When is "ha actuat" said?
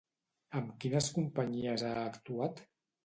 1.91-2.65